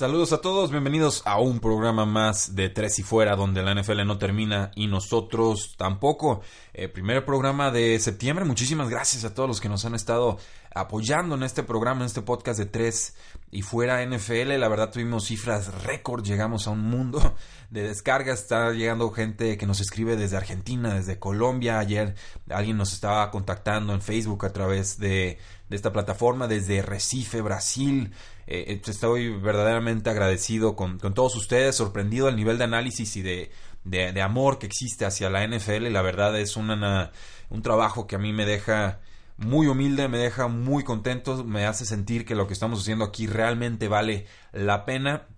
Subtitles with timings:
[0.00, 4.06] Saludos a todos, bienvenidos a un programa más de Tres y Fuera, donde la NFL
[4.06, 6.40] no termina y nosotros tampoco.
[6.72, 10.38] Eh, primer programa de septiembre, muchísimas gracias a todos los que nos han estado
[10.74, 13.14] apoyando en este programa, en este podcast de Tres
[13.50, 14.58] y Fuera NFL.
[14.58, 17.36] La verdad tuvimos cifras récord, llegamos a un mundo
[17.68, 21.78] de descargas, está llegando gente que nos escribe desde Argentina, desde Colombia.
[21.78, 22.14] Ayer
[22.48, 25.36] alguien nos estaba contactando en Facebook a través de,
[25.70, 28.12] de esta plataforma, desde Recife, Brasil.
[28.46, 33.50] Eh, eh, estoy verdaderamente agradecido con, todos ustedes, sorprendido al nivel de análisis y de,
[33.84, 35.86] de, amor que existe hacia la NFL.
[35.92, 37.12] La verdad es una,
[37.48, 39.00] un trabajo que a mí me deja
[39.36, 43.26] muy humilde, me deja muy contento, me hace sentir que lo que estamos haciendo aquí
[43.28, 45.28] realmente vale la pena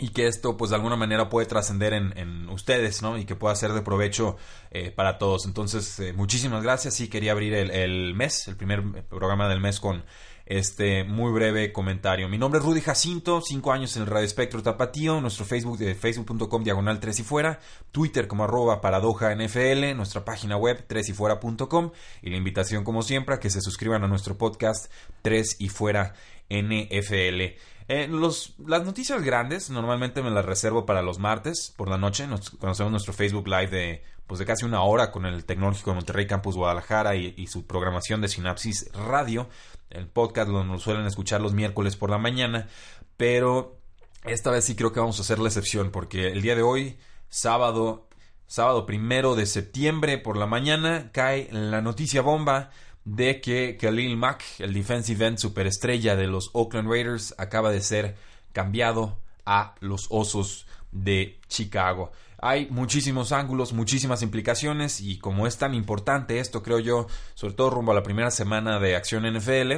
[0.00, 3.18] y que esto pues de alguna manera puede trascender en, ustedes, ¿no?
[3.18, 4.36] Y que pueda ser de provecho
[4.70, 5.44] eh, para todos.
[5.44, 6.94] Entonces, muchísimas gracias.
[6.94, 10.02] Sí, quería abrir el, el, mes, el primer programa del mes con
[10.46, 12.28] este muy breve comentario.
[12.28, 15.94] Mi nombre es Rudy Jacinto, cinco años en el Radio Espectro Tapatío, nuestro Facebook de
[15.94, 17.60] facebook.com diagonal 3 y fuera,
[17.92, 21.92] Twitter como arroba paradoja NFL, nuestra página web 3 y fuera.com
[22.22, 24.90] y la invitación como siempre a que se suscriban a nuestro podcast
[25.22, 26.14] 3 y fuera
[26.48, 27.54] NFL.
[27.92, 32.28] Eh, los, las noticias grandes normalmente me las reservo para los martes por la noche.
[32.28, 35.96] Nos conocemos nuestro Facebook Live de, pues de casi una hora con el Tecnológico de
[35.96, 39.48] Monterrey Campus Guadalajara y, su programación de Sinapsis Radio.
[39.90, 42.68] El podcast lo suelen escuchar los miércoles por la mañana,
[43.16, 43.80] pero
[44.22, 46.96] esta vez sí creo que vamos a hacer la excepción porque el día de hoy,
[47.28, 48.08] sábado,
[48.46, 52.70] sábado primero de septiembre por la mañana, cae la noticia bomba
[53.04, 58.16] de que Khalil Mack, el defensive end superestrella de los Oakland Raiders, acaba de ser
[58.52, 62.12] cambiado a los Osos de Chicago.
[62.42, 67.70] Hay muchísimos ángulos, muchísimas implicaciones y como es tan importante esto, creo yo, sobre todo
[67.70, 69.72] rumbo a la primera semana de acción NFL,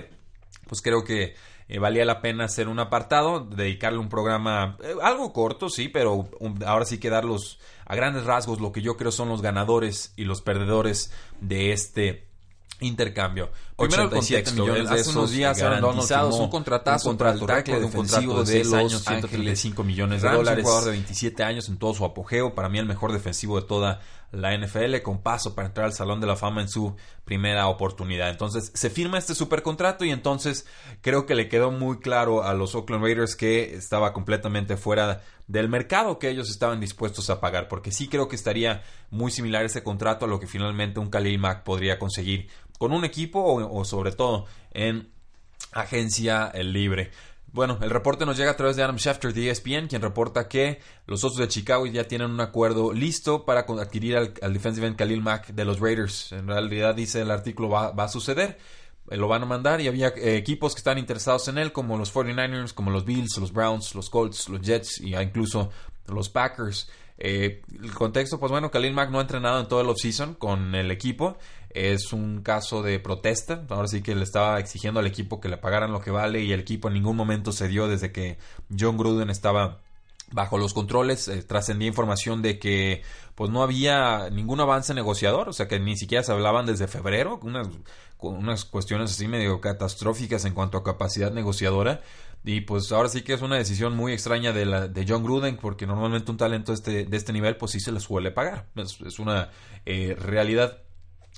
[0.69, 1.35] pues creo que
[1.69, 6.29] eh, valía la pena hacer un apartado, dedicarle un programa eh, algo corto, sí, pero
[6.65, 10.25] ahora sí que darlos a grandes rasgos lo que yo creo son los ganadores y
[10.25, 12.32] los perdedores de este
[12.81, 13.51] intercambio.
[13.77, 17.85] Primero el contexto, millones de hace unos días garantizados un contratazo un contrato tackle de
[17.87, 20.65] un contrato de 6 años, 135 millones de dólares.
[20.65, 23.67] Un jugador de 27 años en todo su apogeo, para mí el mejor defensivo de
[23.67, 24.01] toda
[24.33, 28.31] la NFL con paso para entrar al Salón de la Fama en su primera oportunidad.
[28.31, 30.67] Entonces se firma este super contrato y entonces
[31.03, 35.69] creo que le quedó muy claro a los Oakland Raiders que estaba completamente fuera del
[35.69, 39.83] mercado que ellos estaban dispuestos a pagar, porque sí creo que estaría muy similar ese
[39.83, 44.13] contrato a lo que finalmente un Khalil Mack podría conseguir con un equipo o, sobre
[44.13, 45.13] todo en
[45.73, 47.11] agencia libre.
[47.53, 50.81] Bueno, el reporte nos llega a través de Adam Schefter de ESPN, quien reporta que
[51.07, 55.21] los Osos de Chicago ya tienen un acuerdo listo para adquirir al, defensive end Khalil
[55.21, 56.33] Mack de los Raiders.
[56.33, 58.57] En realidad dice el artículo va, va a suceder,
[59.11, 61.99] eh, lo van a mandar y había eh, equipos que están interesados en él, como
[61.99, 65.71] los 49ers, como los Bills, los Browns, los Colts, los Jets y incluso
[66.07, 66.89] los Packers.
[67.19, 70.75] Eh, el contexto, pues bueno, Khalil Mack no ha entrenado en todo el offseason con
[70.75, 71.37] el equipo
[71.75, 73.65] es un caso de protesta.
[73.69, 76.53] Ahora sí que le estaba exigiendo al equipo que le pagaran lo que vale y
[76.53, 78.39] el equipo en ningún momento se dio desde que
[78.77, 79.81] John Gruden estaba
[80.33, 81.29] bajo los controles.
[81.29, 83.03] Eh, trascendía información de que
[83.35, 87.41] pues no había ningún avance negociador, o sea que ni siquiera se hablaban desde febrero,
[87.43, 87.69] unas,
[88.19, 92.01] unas cuestiones así medio catastróficas en cuanto a capacidad negociadora.
[92.45, 95.57] Y pues ahora sí que es una decisión muy extraña de, la, de John Gruden,
[95.57, 98.67] porque normalmente un talento este, de este nivel, pues sí se le suele pagar.
[98.75, 99.51] Es, una
[99.87, 100.79] eh, realidad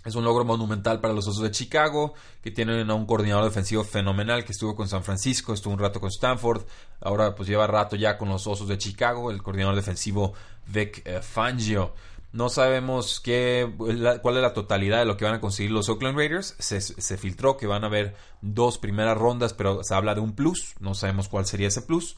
[0.04, 3.84] es un logro monumental para los Osos de Chicago, que tienen a un coordinador defensivo
[3.84, 6.62] fenomenal que estuvo con San Francisco, estuvo un rato con Stanford,
[7.00, 10.34] ahora pues lleva rato ya con los Osos de Chicago, el coordinador defensivo
[10.66, 11.94] Vic eh, Fangio.
[12.32, 16.18] No sabemos qué, cuál es la totalidad de lo que van a conseguir los Oakland
[16.18, 16.56] Raiders.
[16.58, 20.34] Se, se, filtró que van a haber dos primeras rondas, pero se habla de un
[20.34, 20.74] plus.
[20.80, 22.16] No sabemos cuál sería ese plus.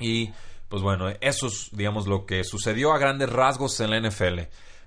[0.00, 0.32] Y
[0.68, 4.40] pues bueno, eso es, digamos, lo que sucedió a grandes rasgos en la NFL.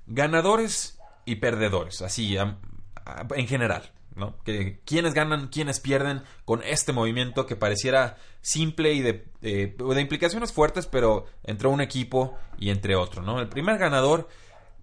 [0.06, 0.97] Ganadores
[1.28, 3.92] y perdedores, así en general.
[4.16, 4.36] ¿no?
[4.44, 10.52] Que, quiénes ganan, quiénes pierden con este movimiento que pareciera simple y de, de implicaciones
[10.52, 13.22] fuertes, pero entre un equipo y entre otro.
[13.22, 13.40] ¿no?
[13.40, 14.28] El primer ganador,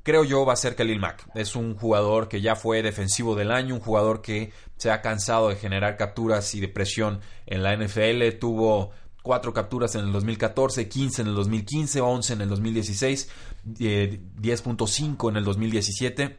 [0.04, 1.26] creo yo va a ser Khalil Mack.
[1.34, 5.48] Es un jugador que ya fue defensivo del año, un jugador que se ha cansado
[5.48, 8.38] de generar capturas y de presión en la NFL.
[8.38, 8.92] Tuvo
[9.24, 13.30] cuatro capturas en el 2014, 15 en el 2015, 11 en el 2016,
[13.64, 16.38] 10.5 en el 2017.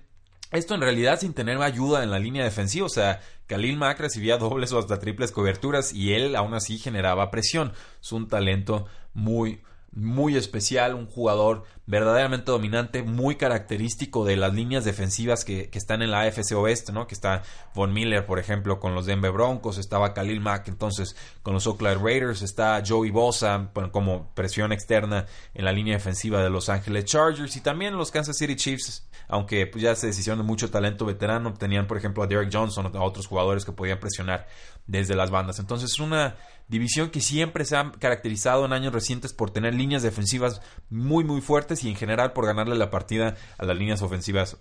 [0.52, 4.38] Esto en realidad sin tener ayuda en la línea defensiva, o sea, Khalil Mack recibía
[4.40, 7.74] dobles o hasta triples coberturas y él aún así generaba presión.
[8.00, 8.86] Es un talento
[9.16, 9.64] muy,
[9.96, 16.12] muy especial, un jugador verdaderamente dominante, muy característico de las líneas defensivas que, están en
[16.12, 17.08] la AFC Oeste, ¿no?
[17.08, 17.44] Que está
[17.74, 22.04] Von Miller, por ejemplo, con los Denver Broncos, estaba Khalil Mack, entonces con los Oakland
[22.04, 27.56] Raiders, está Joey Bosa como presión externa en la línea defensiva de Los Angeles Chargers
[27.56, 31.54] y también los Kansas City Chiefs, aunque pues, ya se decidieron de mucho talento veterano,
[31.54, 34.48] tenían, por ejemplo, a Derek Johnson, a otros jugadores que podían presionar
[34.88, 35.60] desde las bandas.
[35.60, 36.36] Entonces, es una
[36.68, 41.42] división que siempre se ha caracterizado en años recientes por tener líneas defensivas muy muy
[41.42, 44.58] fuertes y en general por ganarle la partida a las líneas ofensivas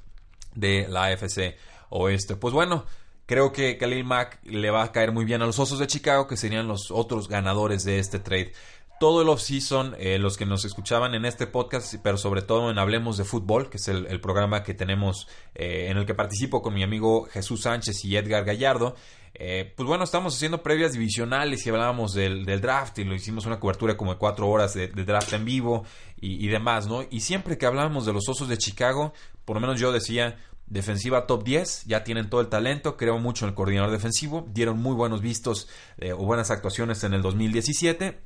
[0.55, 1.56] de la AFC
[1.91, 2.37] Oeste.
[2.37, 2.85] Pues bueno,
[3.26, 6.26] creo que Khalil Mack le va a caer muy bien a los Osos de Chicago,
[6.26, 8.53] que serían los otros ganadores de este trade.
[9.00, 12.79] Todo el off-season, eh, los que nos escuchaban en este podcast, pero sobre todo en
[12.79, 16.75] Hablemos de Fútbol, que es el, programa que tenemos, eh, en el que participo con
[16.75, 18.94] mi amigo Jesús Sánchez y Edgar Gallardo,
[19.36, 23.58] eh, pues bueno, estamos haciendo previas divisionales y hablábamos del, draft y lo hicimos una
[23.58, 25.84] cobertura como de cuatro horas de, draft en vivo
[26.20, 27.04] y, demás, ¿no?
[27.10, 29.12] Y siempre que hablábamos de los Osos de Chicago,
[29.44, 33.44] por lo menos yo decía, defensiva top 10, ya tienen todo el talento, creo mucho
[33.44, 38.20] en el coordinador defensivo, dieron muy buenos vistos eh, o buenas actuaciones en el 2017,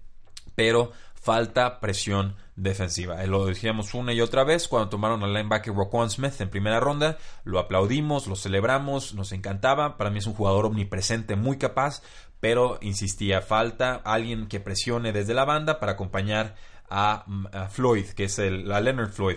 [0.54, 3.22] pero falta presión defensiva.
[3.22, 6.80] Eh, lo decíamos una y otra vez cuando tomaron al linebacker Roquan Smith en primera
[6.80, 12.02] ronda, lo aplaudimos, lo celebramos, nos encantaba, para mí es un jugador omnipresente, muy capaz,
[12.40, 16.54] pero insistía, falta alguien que presione desde la banda para acompañar
[16.90, 17.24] a,
[17.70, 19.36] Floyd, que es el, a Leonard Floyd,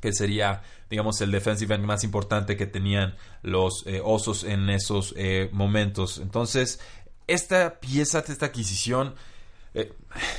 [0.00, 5.14] que sería, digamos, el defensive end más importante que tenían los eh, osos en esos
[5.16, 6.18] eh, momentos.
[6.18, 6.80] Entonces,
[7.26, 9.14] esta pieza, esta adquisición,
[9.74, 9.92] eh,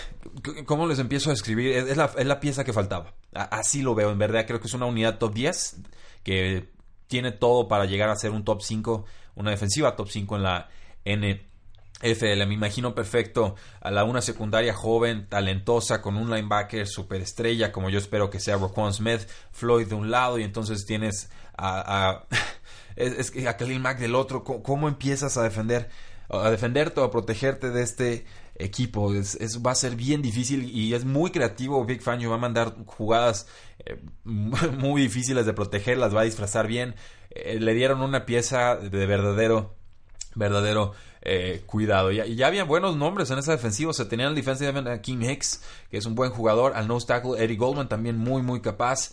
[0.66, 1.72] ¿Cómo les empiezo a escribir?
[1.72, 3.14] Es la, es la pieza que faltaba.
[3.34, 4.46] Así lo veo, en verdad.
[4.48, 5.78] Creo que es una unidad top 10
[6.24, 6.70] que
[7.08, 10.70] tiene todo para llegar a ser un top 5, una defensiva top 5 en la
[11.06, 12.46] NFL.
[12.48, 18.00] Me imagino perfecto a la una secundaria joven, talentosa, con un linebacker superestrella, como yo
[18.00, 19.22] espero que sea Roquan Smith,
[19.52, 22.26] Floyd de un lado, y entonces tienes a, a,
[22.96, 24.44] es, Khalil Mack del otro.
[24.44, 25.90] ¿Cómo, empiezas a defender?
[26.30, 28.26] A defenderte o a protegerte de este
[28.56, 29.14] equipo.
[29.14, 31.84] Es, va a ser bien difícil y es muy creativo.
[31.86, 33.48] Big Fangio va a mandar jugadas
[33.86, 36.96] eh, muy difíciles de proteger, las va a disfrazar bien.
[37.32, 39.76] Eh, le dieron una pieza de verdadero,
[40.36, 42.12] verdadero eh, cuidado.
[42.12, 43.94] Y, ya había buenos nombres en esa defensiva.
[43.94, 46.74] se tenían el defensive a King Hicks, que es un buen jugador.
[46.76, 49.12] Al nose tackle Eddie Goldman, también muy, muy capaz.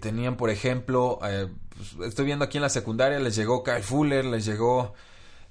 [0.00, 4.44] tenían, por ejemplo, pues, estoy viendo aquí en la secundaria, les llegó Kyle Fuller, les
[4.44, 4.94] llegó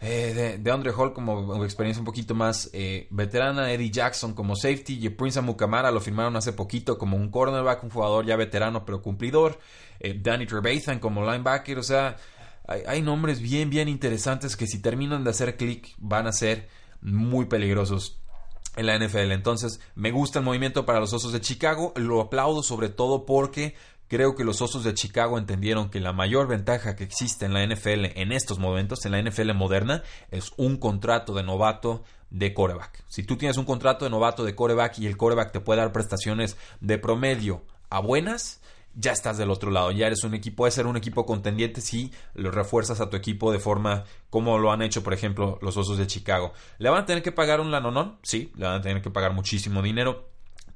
[0.04, 4.98] eh, de, Andre Hall como experiencia un poquito más eh, veterana, Eddie Jackson como safety,
[5.00, 9.04] y Prince Amukamara lo firmaron hace poquito como un cornerback, un jugador ya veterano pero
[9.04, 9.60] cumplidor,
[10.00, 12.18] eh, Danny Trevathan como linebacker, o sea,
[12.68, 16.68] hay, nombres bien, bien interesantes que si terminan de hacer clic van a ser
[17.02, 18.22] muy peligrosos
[18.76, 19.32] en la NFL.
[19.32, 21.92] Entonces, me gusta el movimiento para los Osos de Chicago.
[21.98, 23.76] Lo aplaudo sobre todo porque
[24.12, 27.66] Creo que los Osos de Chicago entendieron que la mayor ventaja que existe en la
[27.66, 33.06] NFL en estos momentos, en la NFL moderna, es un contrato de novato de coreback.
[33.08, 35.94] Si tú tienes un contrato de novato de coreback y el coreback te puede dar
[35.94, 38.60] prestaciones de promedio a buenas,
[38.96, 42.12] ya estás del otro lado, ya eres un equipo, puede ser un equipo contendiente si
[42.34, 45.98] lo refuerzas a tu equipo de forma como lo han hecho, por ejemplo, los Osos
[45.98, 46.52] de Chicago.
[46.80, 48.18] ¿Le van a tener que pagar un lanonón?
[48.24, 50.31] Sí, le van a tener que pagar muchísimo dinero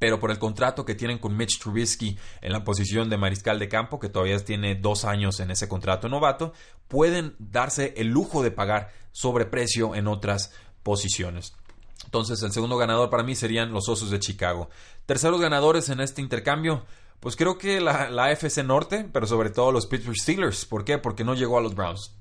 [0.05, 3.67] pero por el contrato que tienen con Mitch Trubisky en la posición de mariscal de
[3.67, 6.53] campo, que todavía tiene dos años en ese contrato novato,
[6.87, 11.55] pueden darse el lujo de pagar sobreprecio en otras posiciones.
[12.03, 14.69] Entonces, el segundo ganador para mí serían los Osos de Chicago.
[15.07, 16.85] Terceros ganadores en este intercambio,
[17.19, 20.65] pues creo que la, AFC Norte, pero sobre todo los Pittsburgh Steelers.
[20.65, 20.99] ¿Por qué?
[20.99, 22.13] Porque no llegó a los Browns.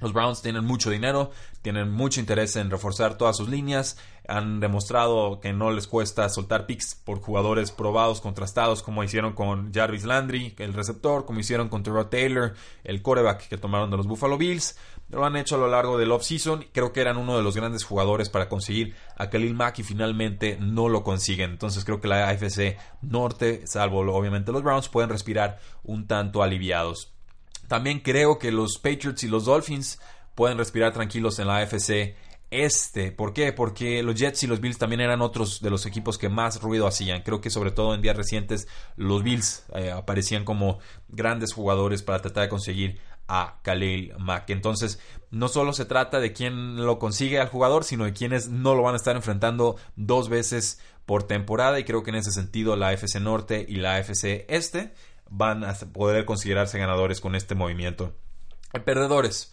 [0.00, 1.30] Los Browns tienen mucho dinero,
[1.62, 3.96] tienen mucho interés en reforzar todas sus líneas,
[4.28, 9.72] han demostrado que no les cuesta soltar picks por jugadores probados, contrastados, como hicieron con
[9.72, 14.06] Jarvis Landry, el receptor, como hicieron con Terrell Taylor, el coreback que tomaron de los
[14.06, 14.76] Buffalo Bills.
[15.08, 16.66] Lo han hecho a lo largo del offseason.
[16.72, 20.58] Creo que eran uno de los grandes jugadores para conseguir a Khalil Mack y finalmente
[20.60, 21.52] no lo consiguen.
[21.52, 27.15] Entonces creo que la AFC Norte, salvo obviamente los Browns, pueden respirar un tanto aliviados.
[27.68, 29.98] También creo que los Patriots y los Dolphins
[30.34, 32.14] pueden respirar tranquilos en la AFC
[32.50, 33.10] este.
[33.10, 33.52] ¿Por qué?
[33.52, 36.86] Porque los Jets y los Bills también eran otros de los equipos que más ruido
[36.86, 37.22] hacían.
[37.22, 42.22] Creo que sobre todo en días recientes los Bills eh, aparecían como grandes jugadores para
[42.22, 44.50] tratar de conseguir a Khalil Mack.
[44.50, 48.76] Entonces, no solo se trata de quién lo consigue al jugador, sino de quienes no
[48.76, 51.80] lo van a estar enfrentando dos veces por temporada.
[51.80, 54.94] Y creo que en ese sentido la FC Norte y la FC Este
[55.28, 58.14] van a poder considerarse ganadores con este movimiento.
[58.84, 59.52] Perdedores.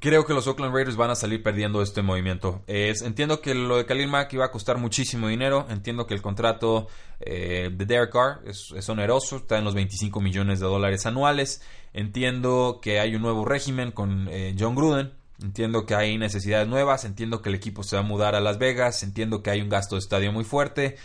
[0.00, 2.64] Creo que los Oakland Raiders van a salir perdiendo este movimiento.
[2.66, 5.66] entiendo que lo de Khalil Mack iba a costar muchísimo dinero.
[5.70, 6.88] Entiendo que el contrato
[7.20, 11.62] eh, de Derek Carr es, oneroso, está en los 25 millones de dólares anuales.
[11.92, 15.12] Entiendo que hay un nuevo régimen con eh, John Gruden.
[15.40, 17.04] Entiendo que hay necesidades nuevas.
[17.04, 19.04] Entiendo que el equipo se va a mudar a Las Vegas.
[19.04, 20.96] Entiendo que hay un gasto de estadio muy fuerte.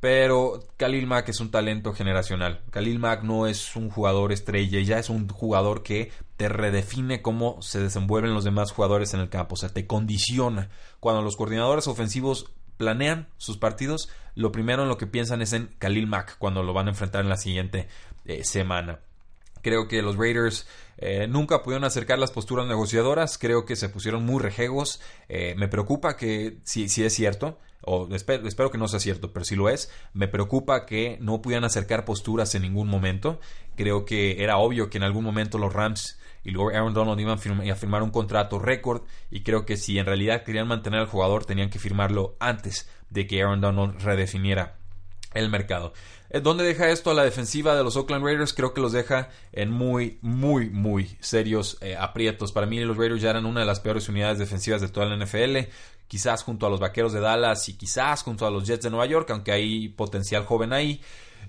[0.00, 2.62] Pero Khalil Mack es un talento generacional.
[2.70, 7.62] Khalil Mack no es un jugador estrella, ya es un jugador que te redefine cómo
[7.62, 9.54] se desenvuelven los demás jugadores en el campo.
[9.54, 10.68] O sea, te condiciona.
[11.00, 15.74] Cuando los coordinadores ofensivos planean sus partidos, lo primero en lo que piensan es en
[15.78, 17.88] Khalil Mack cuando lo van a enfrentar en la siguiente
[18.26, 19.00] eh, semana.
[19.62, 20.66] Creo que los Raiders
[20.98, 23.38] eh, nunca pudieron acercar las posturas negociadoras.
[23.38, 25.00] Creo que se pusieron muy rejegos.
[25.28, 29.32] Eh, me preocupa que, si, si es cierto, o espero, espero, que no sea cierto,
[29.32, 33.40] pero si lo es, me preocupa que no pudieran acercar posturas en ningún momento.
[33.76, 37.38] Creo que era obvio que en algún momento los Rams y luego Aaron Donald iban
[37.38, 41.44] a firmar un contrato récord y creo que si en realidad querían mantener al jugador
[41.44, 44.75] tenían que firmarlo antes de que Aaron Donald redefiniera
[45.36, 45.92] el mercado.
[46.30, 48.52] Eh, ¿Dónde deja esto a la defensiva de los Oakland Raiders?
[48.52, 52.52] Creo que los deja en muy, muy, muy serios eh, aprietos.
[52.52, 55.16] Para mí los Raiders ya eran una de las peores unidades defensivas de toda la
[55.16, 55.68] NFL.
[56.08, 59.06] Quizás junto a los Vaqueros de Dallas y quizás junto a los Jets de Nueva
[59.06, 61.00] York, aunque hay potencial joven ahí.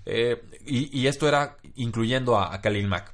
[0.09, 3.13] Eh, y, esto era incluyendo a, Khalil Mack.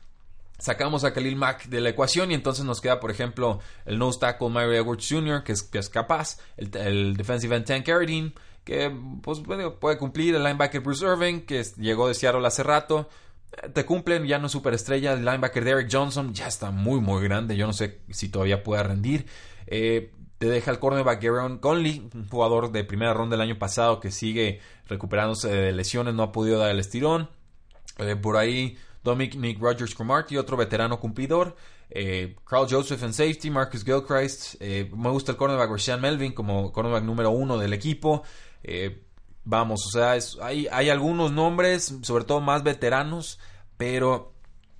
[0.59, 4.19] Sacamos a Khalil Mack de la ecuación y entonces nos queda, por ejemplo, el nose
[4.19, 8.91] tackle Mary Edwards Jr., que es, que es capaz, el, defensive end Tank Carradine, que
[9.21, 9.41] pues,
[9.79, 13.09] puede cumplir, el linebacker Bruce Irving, que llegó de Seattle hace rato,
[13.51, 17.23] eh, te cumplen, ya no es superestrella, el linebacker Derek Johnson ya está muy muy
[17.23, 19.25] grande, yo no sé si todavía pueda rendir.
[19.67, 23.99] Eh, te deja el cornerback Gary Conley, un jugador de primera ronda del año pasado
[23.99, 27.29] que sigue recuperándose de lesiones, no ha podido dar el estirón.
[27.99, 31.55] Eh, por ahí Dominic Rogers Cromartie, otro veterano cumplidor.
[32.45, 34.59] Carl Joseph en safety, Marcus Gilchrist.
[34.59, 38.23] me gusta el cornerback Rashan Melvin como cornerback número uno del equipo.
[38.63, 39.03] Eh,
[39.43, 43.39] vamos, o sea, hay, algunos nombres, sobre todo más veteranos,
[43.77, 44.33] pero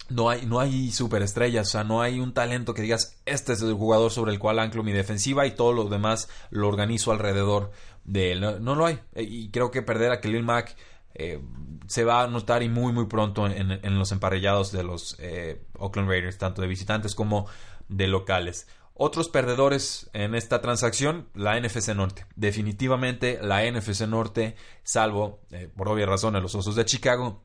[0.09, 3.61] no hay, no hay superestrellas, o sea, no hay un talento que digas, este es
[3.61, 7.71] el jugador sobre el cual anclo mi defensiva y todo lo demás lo organizo alrededor
[8.05, 8.63] de él.
[8.63, 8.99] No, lo hay.
[9.13, 10.75] Eh, y creo que perder a Khalil Mack
[11.13, 11.41] eh,
[11.87, 15.17] se va a notar y muy, muy pronto en, los emparellados de los
[15.77, 17.47] Oakland Raiders, tanto de visitantes como
[17.89, 18.67] de locales.
[18.95, 22.25] Otros perdedores en esta transacción, la NFC Norte.
[22.35, 27.43] Definitivamente la NFC Norte, salvo eh, por obvias razones los Osos de Chicago,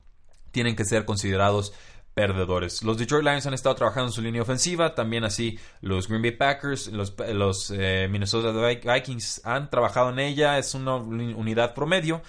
[0.51, 1.73] tienen que ser considerados
[2.13, 2.83] perdedores.
[2.83, 6.31] Los Detroit Lions han estado trabajando en su línea ofensiva, también así los Green Bay
[6.31, 12.21] Packers, los, eh, Minnesota Vikings han trabajado en ella, es una unidad promedio.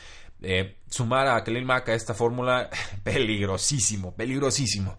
[0.43, 2.71] Eh, sumar a Khalil Mack a esta fórmula,
[3.05, 4.97] peligrosísimo, peligrosísimo.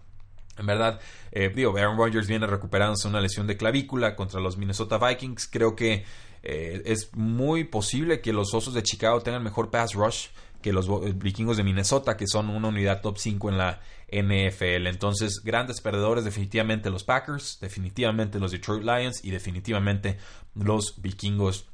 [0.58, 4.98] En verdad, eh, digo, Aaron Rodgers viene recuperándose una lesión de clavícula contra los Minnesota
[4.98, 5.48] Vikings.
[5.48, 6.04] Creo que
[6.42, 10.28] eh, es muy posible que los Osos de Chicago tengan mejor pass rush
[10.62, 13.80] que los eh, vikingos de Minnesota, que son una unidad top 5 en la
[14.10, 14.86] NFL.
[14.86, 20.18] Entonces, grandes perdedores definitivamente los Packers, definitivamente los Detroit Lions y definitivamente
[20.54, 21.66] los vikingos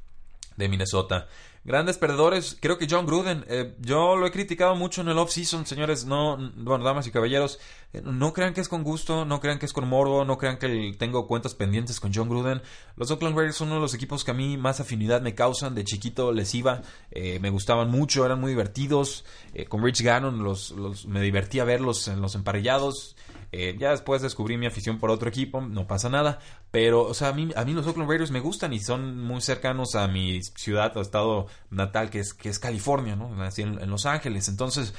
[0.57, 1.27] de Minnesota.
[1.63, 3.45] Grandes perdedores, creo que John Gruden.
[3.47, 6.05] Eh, yo lo he criticado mucho en el off-season, señores.
[6.05, 7.59] No, bueno, damas y caballeros,
[8.03, 10.95] no crean que es con gusto, no crean que es con morbo, no crean que
[10.97, 12.61] tengo cuentas pendientes con John Gruden.
[12.95, 15.75] Los Oakland Raiders son uno de los equipos que a mí más afinidad me causan.
[15.75, 16.81] De chiquito les iba,
[17.11, 19.25] eh, me gustaban mucho, eran muy divertidos.
[19.67, 23.15] con Rich Gannon los, los, me divertía verlos en los emparellados.
[23.51, 26.39] Eh, ya después descubrí mi afición por otro equipo, no pasa nada.
[26.71, 29.41] Pero, o sea, a mí, a mí los Oakland Raiders me gustan y son muy
[29.41, 33.35] cercanos a mi ciudad o estado natal, que es, que es California, ¿no?
[33.35, 34.49] Nací en, Los Ángeles.
[34.49, 34.93] Entonces,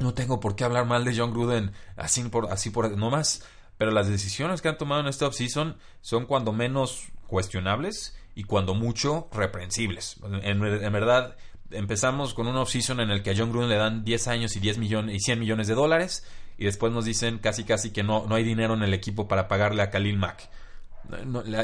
[0.00, 3.44] no tengo por qué hablar mal de John Gruden así por, así por, no más.
[3.78, 8.74] Pero las decisiones que han tomado en esta offseason son cuando menos cuestionables y cuando
[8.74, 10.16] mucho reprensibles.
[10.42, 11.36] En, en verdad,
[11.70, 14.60] empezamos con una offseason en el que a John Gruden le dan 10 años y
[14.60, 16.26] 10 millones y 100 millones de dólares
[16.58, 19.48] y después nos dicen casi casi que no, no hay dinero en el equipo para
[19.48, 20.50] pagarle a Khalil Mack.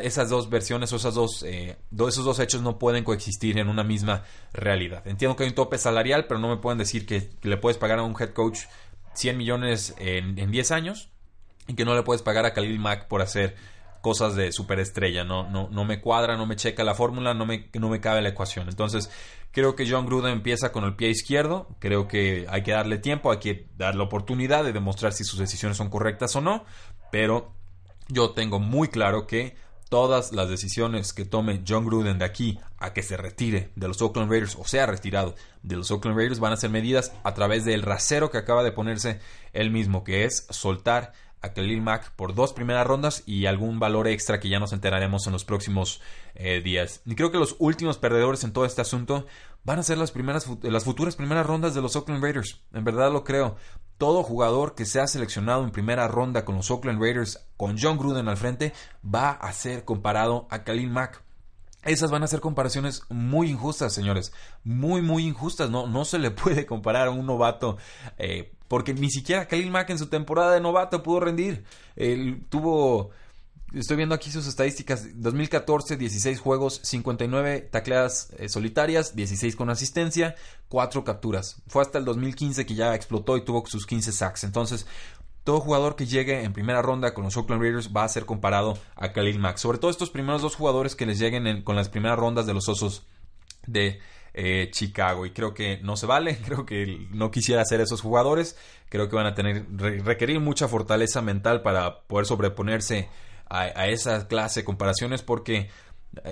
[0.02, 3.84] Esas dos versiones o esas dos, eh, esos dos hechos no pueden coexistir en una
[3.84, 5.06] misma realidad.
[5.06, 7.98] Entiendo que hay un tope salarial, pero no me pueden decir que, le puedes pagar
[7.98, 8.60] a un head coach
[9.14, 11.10] 100 millones en, en 10 años
[11.66, 13.56] y que no le puedes pagar a Khalil Mack por hacer
[14.06, 15.24] cosas de superestrella.
[15.24, 18.22] No, no, no me cuadra, no me checa la fórmula, no me, no me cabe
[18.22, 18.68] la ecuación.
[18.68, 19.10] Entonces,
[19.50, 21.66] creo que John Gruden empieza con el pie izquierdo.
[21.80, 25.76] Creo que hay que darle tiempo, hay que darle oportunidad de demostrar si sus decisiones
[25.76, 26.64] son correctas o no.
[27.10, 27.55] Pero
[28.08, 29.56] yo tengo muy claro que
[29.88, 34.02] todas las decisiones que tome John Gruden de aquí a que se retire de los
[34.02, 37.64] Oakland Raiders o sea retirado de los Oakland Raiders van a ser medidas a través
[37.64, 39.20] del rasero que acaba de ponerse
[39.52, 44.08] él mismo, que es soltar a Khalil Mack por dos primeras rondas y algún valor
[44.08, 46.00] extra que ya nos enteraremos en los próximos
[46.34, 47.02] eh, días.
[47.04, 49.26] Y creo que los últimos perdedores en todo este asunto
[49.64, 52.60] van a ser las, primeras, las futuras primeras rondas de los Oakland Raiders.
[52.72, 53.56] En verdad lo creo
[53.98, 58.28] todo jugador que sea seleccionado en primera ronda con los Oakland Raiders, con John Gruden
[58.28, 58.72] al frente,
[59.02, 61.22] va a ser comparado a Khalil Mack.
[61.82, 64.32] Esas van a ser comparaciones muy injustas, señores.
[64.64, 65.70] Muy, muy injustas.
[65.70, 67.78] No, no se le puede comparar a un novato.
[68.18, 71.64] Eh, porque ni siquiera Khalil Mack en su temporada de novato pudo rendir.
[71.94, 73.10] Él tuvo
[73.80, 75.06] Estoy viendo aquí sus estadísticas.
[75.20, 80.34] 2014, 16 juegos, 59 tacleadas eh, solitarias, 16 con asistencia,
[80.68, 81.62] 4 capturas.
[81.66, 84.44] Fue hasta el 2015 que ya explotó y tuvo sus 15 sacks.
[84.44, 84.86] Entonces,
[85.44, 88.78] todo jugador que llegue en primera ronda con los Oakland Raiders va a ser comparado
[88.94, 89.58] a Khalil Mack.
[89.58, 92.70] Sobre todo estos primeros dos jugadores que les lleguen con las primeras rondas de los
[92.70, 93.04] Osos
[93.66, 94.00] de
[94.32, 95.26] eh, Chicago.
[95.26, 98.56] Y creo que no se vale, creo que no quisiera ser esos jugadores.
[98.88, 103.10] Creo que van a tener requerir mucha fortaleza mental para poder sobreponerse
[103.48, 105.70] a, esa clase de comparaciones porque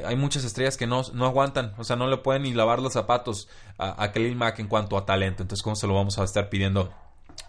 [0.04, 2.92] hay muchas estrellas que no, no, aguantan, o sea, no le pueden ni lavar los
[2.92, 5.42] zapatos a, a Khalil Mack en cuanto a talento.
[5.42, 6.92] Entonces, ¿cómo se lo vamos a estar pidiendo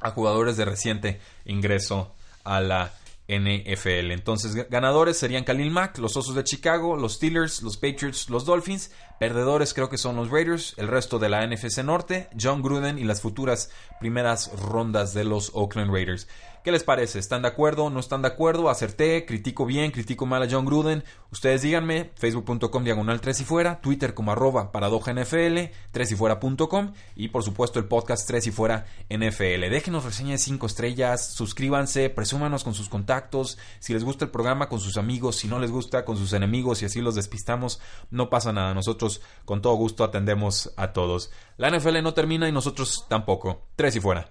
[0.01, 2.93] a jugadores de reciente ingreso a la
[3.27, 4.11] NFL.
[4.11, 8.91] Entonces, ganadores serían Khalil Mack, los Osos de Chicago, los Steelers, los Patriots, los Dolphins.
[9.19, 13.05] Perdedores creo que son los Raiders, el resto de la NFC Norte, John Gruden y
[13.05, 13.69] las futuras
[13.99, 16.27] primeras rondas de los Oakland Raiders.
[16.65, 17.19] ¿Qué les parece?
[17.19, 17.91] ¿Están de acuerdo?
[17.91, 18.71] ¿No están de acuerdo?
[18.71, 19.23] ¿Acerté?
[19.27, 19.91] ¿Critico bien?
[19.91, 21.03] ¿Critico mal a John Gruden?
[21.31, 25.57] Ustedes díganme, facebook.com diagonal 3 y fuera, twitter como arroba paradoja NFL,
[25.91, 29.69] 3 y fuera.com y por supuesto el podcast 3 y fuera NFL.
[29.69, 34.67] Déjenos reseña de 5 estrellas, suscríbanse, presúmanos con sus contactos, si les gusta el programa
[34.67, 37.79] con sus amigos, si no les gusta con sus enemigos y así los despistamos,
[38.09, 39.04] no pasa nada, nosotros
[39.45, 41.31] con todo gusto atendemos a todos.
[41.57, 43.63] La NFL no termina y nosotros tampoco.
[43.75, 44.29] 3 y fuera.